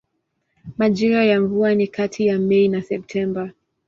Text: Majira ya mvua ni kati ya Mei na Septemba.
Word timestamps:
Majira 0.77 1.23
ya 1.25 1.41
mvua 1.41 1.75
ni 1.75 1.87
kati 1.87 2.27
ya 2.27 2.39
Mei 2.39 2.67
na 2.67 2.81
Septemba. 2.81 3.51